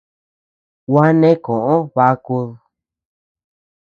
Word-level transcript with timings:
Gua 0.89 1.05
neʼe 1.19 1.31
koʼo 1.45 1.75
bakud. 1.95 2.49